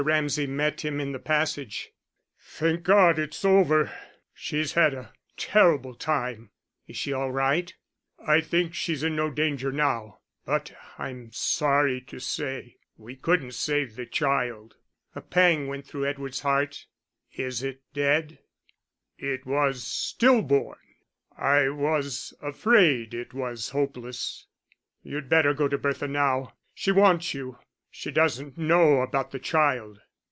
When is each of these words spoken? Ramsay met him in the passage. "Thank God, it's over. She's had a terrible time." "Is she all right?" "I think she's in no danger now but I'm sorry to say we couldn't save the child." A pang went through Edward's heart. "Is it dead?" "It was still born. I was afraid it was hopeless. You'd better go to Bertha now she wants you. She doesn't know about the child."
Ramsay 0.03 0.47
met 0.47 0.81
him 0.83 0.99
in 0.99 1.11
the 1.11 1.19
passage. 1.19 1.91
"Thank 2.39 2.81
God, 2.81 3.19
it's 3.19 3.45
over. 3.45 3.93
She's 4.33 4.73
had 4.73 4.95
a 4.95 5.13
terrible 5.37 5.93
time." 5.93 6.49
"Is 6.87 6.97
she 6.97 7.13
all 7.13 7.31
right?" 7.31 7.71
"I 8.17 8.41
think 8.41 8.73
she's 8.73 9.03
in 9.03 9.15
no 9.15 9.29
danger 9.29 9.71
now 9.71 10.21
but 10.43 10.75
I'm 10.97 11.31
sorry 11.33 12.01
to 12.07 12.17
say 12.19 12.77
we 12.97 13.15
couldn't 13.15 13.51
save 13.51 13.95
the 13.95 14.07
child." 14.07 14.75
A 15.13 15.21
pang 15.21 15.67
went 15.67 15.85
through 15.85 16.07
Edward's 16.07 16.39
heart. 16.39 16.87
"Is 17.33 17.61
it 17.61 17.83
dead?" 17.93 18.39
"It 19.19 19.45
was 19.45 19.83
still 19.83 20.41
born. 20.41 20.79
I 21.37 21.69
was 21.69 22.33
afraid 22.41 23.13
it 23.13 23.35
was 23.35 23.69
hopeless. 23.69 24.47
You'd 25.03 25.29
better 25.29 25.53
go 25.53 25.67
to 25.67 25.77
Bertha 25.77 26.07
now 26.07 26.55
she 26.73 26.91
wants 26.91 27.35
you. 27.35 27.59
She 27.93 28.09
doesn't 28.09 28.57
know 28.57 29.01
about 29.01 29.31
the 29.31 29.39
child." 29.39 29.99